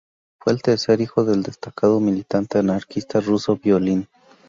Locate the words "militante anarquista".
1.99-3.19